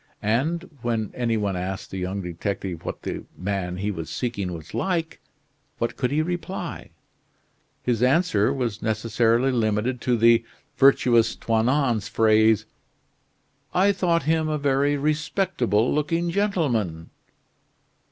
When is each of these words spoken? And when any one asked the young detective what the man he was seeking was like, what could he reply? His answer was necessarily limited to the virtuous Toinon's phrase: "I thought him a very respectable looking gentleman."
And 0.23 0.67
when 0.81 1.11
any 1.13 1.37
one 1.37 1.55
asked 1.55 1.91
the 1.91 1.99
young 1.99 2.23
detective 2.23 2.83
what 2.83 3.03
the 3.03 3.23
man 3.37 3.77
he 3.77 3.91
was 3.91 4.09
seeking 4.09 4.51
was 4.51 4.73
like, 4.73 5.19
what 5.77 5.95
could 5.95 6.09
he 6.09 6.23
reply? 6.23 6.89
His 7.83 8.01
answer 8.01 8.51
was 8.51 8.81
necessarily 8.81 9.51
limited 9.51 10.01
to 10.01 10.17
the 10.17 10.43
virtuous 10.75 11.35
Toinon's 11.35 12.07
phrase: 12.07 12.65
"I 13.75 13.91
thought 13.91 14.23
him 14.23 14.49
a 14.49 14.57
very 14.57 14.97
respectable 14.97 15.93
looking 15.93 16.31
gentleman." 16.31 17.11